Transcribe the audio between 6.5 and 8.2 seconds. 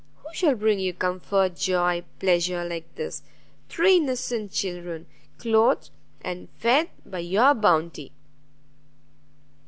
fed by your bounty!"